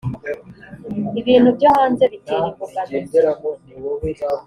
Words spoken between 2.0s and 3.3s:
bitera imbogamizi